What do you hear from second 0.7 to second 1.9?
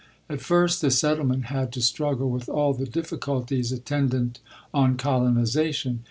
the settlement had to